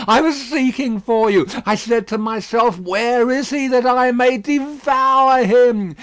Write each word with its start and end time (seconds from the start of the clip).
I 0.07 0.19
was 0.19 0.35
seeking 0.41 0.99
for 0.99 1.29
you. 1.29 1.45
I 1.63 1.75
said 1.75 2.07
to 2.07 2.17
myself, 2.17 2.79
'Where 2.79 3.29
is 3.29 3.51
he, 3.51 3.67
that 3.67 3.85
I 3.85 4.11
may 4.11 4.39
devour 4.39 5.43
him?' 5.43 5.95